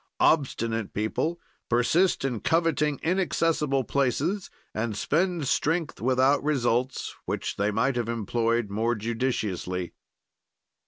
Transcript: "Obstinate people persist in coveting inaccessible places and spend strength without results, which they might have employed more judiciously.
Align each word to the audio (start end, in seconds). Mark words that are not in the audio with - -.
"Obstinate 0.19 0.95
people 0.95 1.39
persist 1.69 2.25
in 2.25 2.39
coveting 2.39 2.99
inaccessible 3.03 3.83
places 3.83 4.49
and 4.73 4.97
spend 4.97 5.47
strength 5.47 6.01
without 6.01 6.43
results, 6.43 7.13
which 7.25 7.55
they 7.57 7.69
might 7.69 7.95
have 7.95 8.09
employed 8.09 8.71
more 8.71 8.95
judiciously. 8.95 9.93